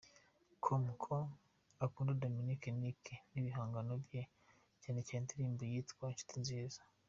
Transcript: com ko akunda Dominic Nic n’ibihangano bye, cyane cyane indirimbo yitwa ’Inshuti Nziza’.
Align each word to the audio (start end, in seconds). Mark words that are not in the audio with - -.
com 0.63 0.83
ko 1.03 1.15
akunda 1.85 2.17
Dominic 2.21 2.61
Nic 2.81 3.03
n’ibihangano 3.31 3.93
bye, 4.05 4.23
cyane 4.81 4.99
cyane 5.07 5.23
indirimbo 5.25 5.61
yitwa 5.71 6.05
’Inshuti 6.11 6.35
Nziza’. 6.43 6.81